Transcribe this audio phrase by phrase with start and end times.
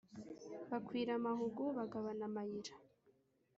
[0.69, 2.73] Bakwira amahugu, bagabana amayira;